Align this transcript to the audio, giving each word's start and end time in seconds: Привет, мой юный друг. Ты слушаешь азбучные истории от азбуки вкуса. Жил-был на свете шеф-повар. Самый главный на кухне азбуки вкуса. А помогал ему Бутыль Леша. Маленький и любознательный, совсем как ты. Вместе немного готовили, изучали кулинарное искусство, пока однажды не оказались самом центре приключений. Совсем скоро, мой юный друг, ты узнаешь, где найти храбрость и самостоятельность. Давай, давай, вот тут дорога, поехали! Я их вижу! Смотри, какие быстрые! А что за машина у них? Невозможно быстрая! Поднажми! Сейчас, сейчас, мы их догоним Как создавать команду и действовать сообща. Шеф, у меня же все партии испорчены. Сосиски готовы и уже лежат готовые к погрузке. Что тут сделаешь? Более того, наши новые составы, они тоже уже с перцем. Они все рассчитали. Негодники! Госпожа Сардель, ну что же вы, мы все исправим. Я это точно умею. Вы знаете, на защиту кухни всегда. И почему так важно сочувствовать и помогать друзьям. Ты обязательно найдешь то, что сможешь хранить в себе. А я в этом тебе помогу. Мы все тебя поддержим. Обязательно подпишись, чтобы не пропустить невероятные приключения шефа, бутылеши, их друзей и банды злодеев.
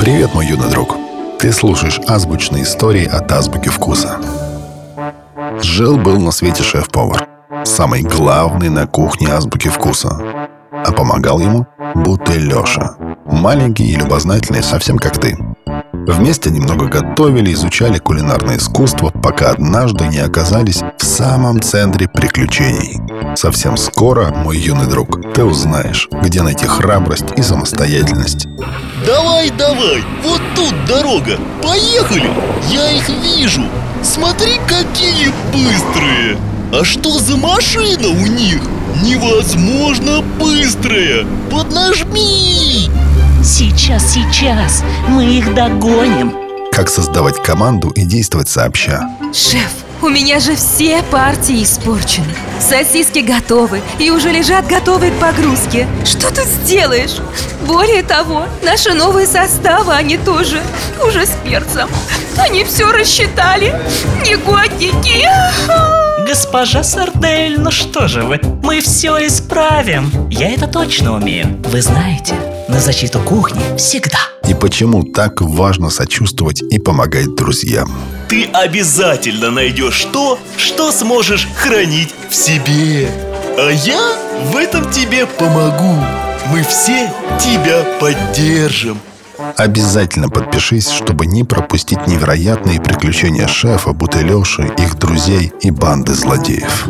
Привет, 0.00 0.32
мой 0.32 0.46
юный 0.46 0.70
друг. 0.70 0.96
Ты 1.38 1.52
слушаешь 1.52 2.00
азбучные 2.08 2.62
истории 2.62 3.04
от 3.04 3.30
азбуки 3.30 3.68
вкуса. 3.68 4.18
Жил-был 5.60 6.18
на 6.20 6.30
свете 6.30 6.62
шеф-повар. 6.62 7.28
Самый 7.66 8.00
главный 8.00 8.70
на 8.70 8.86
кухне 8.86 9.28
азбуки 9.28 9.68
вкуса. 9.68 10.18
А 10.72 10.90
помогал 10.92 11.38
ему 11.38 11.66
Бутыль 11.94 12.46
Леша. 12.46 12.94
Маленький 13.26 13.92
и 13.92 13.96
любознательный, 13.96 14.62
совсем 14.62 14.96
как 14.96 15.18
ты. 15.20 15.36
Вместе 15.92 16.50
немного 16.50 16.86
готовили, 16.86 17.52
изучали 17.52 17.98
кулинарное 17.98 18.56
искусство, 18.56 19.10
пока 19.10 19.50
однажды 19.50 20.08
не 20.08 20.20
оказались 20.20 20.82
самом 21.20 21.60
центре 21.60 22.08
приключений. 22.08 22.98
Совсем 23.36 23.76
скоро, 23.76 24.30
мой 24.30 24.56
юный 24.56 24.86
друг, 24.86 25.34
ты 25.34 25.44
узнаешь, 25.44 26.08
где 26.10 26.40
найти 26.40 26.66
храбрость 26.66 27.26
и 27.36 27.42
самостоятельность. 27.42 28.46
Давай, 29.06 29.50
давай, 29.50 30.02
вот 30.24 30.40
тут 30.56 30.74
дорога, 30.86 31.38
поехали! 31.62 32.30
Я 32.70 32.90
их 32.92 33.06
вижу! 33.10 33.64
Смотри, 34.02 34.58
какие 34.66 35.28
быстрые! 35.52 36.38
А 36.72 36.84
что 36.84 37.18
за 37.18 37.36
машина 37.36 38.08
у 38.08 38.26
них? 38.26 38.62
Невозможно 39.02 40.22
быстрая! 40.40 41.26
Поднажми! 41.50 42.88
Сейчас, 43.44 44.14
сейчас, 44.14 44.82
мы 45.08 45.26
их 45.26 45.54
догоним 45.54 46.32
Как 46.72 46.88
создавать 46.88 47.42
команду 47.42 47.90
и 47.90 48.06
действовать 48.06 48.48
сообща. 48.48 49.06
Шеф, 49.34 49.70
у 50.02 50.08
меня 50.08 50.40
же 50.40 50.56
все 50.56 51.02
партии 51.02 51.62
испорчены. 51.62 52.34
Сосиски 52.60 53.20
готовы 53.20 53.82
и 53.98 54.10
уже 54.10 54.30
лежат 54.30 54.66
готовые 54.66 55.12
к 55.12 55.18
погрузке. 55.20 55.86
Что 56.04 56.28
тут 56.28 56.44
сделаешь? 56.44 57.18
Более 57.66 58.02
того, 58.02 58.46
наши 58.62 58.94
новые 58.94 59.26
составы, 59.26 59.92
они 59.94 60.16
тоже 60.16 60.60
уже 61.06 61.26
с 61.26 61.36
перцем. 61.44 61.88
Они 62.38 62.64
все 62.64 62.90
рассчитали. 62.90 63.74
Негодники! 64.24 65.26
Госпожа 66.26 66.82
Сардель, 66.82 67.58
ну 67.58 67.70
что 67.70 68.06
же 68.06 68.22
вы, 68.22 68.40
мы 68.62 68.80
все 68.80 69.26
исправим. 69.26 70.28
Я 70.30 70.50
это 70.52 70.66
точно 70.66 71.16
умею. 71.16 71.58
Вы 71.64 71.82
знаете, 71.82 72.34
на 72.68 72.78
защиту 72.80 73.18
кухни 73.20 73.60
всегда. 73.76 74.20
И 74.46 74.54
почему 74.54 75.02
так 75.02 75.40
важно 75.40 75.90
сочувствовать 75.90 76.62
и 76.62 76.78
помогать 76.78 77.34
друзьям. 77.34 77.90
Ты 78.30 78.44
обязательно 78.44 79.50
найдешь 79.50 80.06
то, 80.12 80.38
что 80.56 80.92
сможешь 80.92 81.48
хранить 81.56 82.14
в 82.28 82.32
себе. 82.32 83.10
А 83.58 83.70
я 83.70 84.12
в 84.52 84.56
этом 84.56 84.88
тебе 84.88 85.26
помогу. 85.26 85.96
Мы 86.52 86.62
все 86.62 87.12
тебя 87.40 87.82
поддержим. 87.98 89.00
Обязательно 89.56 90.28
подпишись, 90.28 90.88
чтобы 90.88 91.26
не 91.26 91.42
пропустить 91.42 92.06
невероятные 92.06 92.80
приключения 92.80 93.48
шефа, 93.48 93.92
бутылеши, 93.92 94.62
их 94.78 94.96
друзей 94.96 95.52
и 95.62 95.72
банды 95.72 96.14
злодеев. 96.14 96.86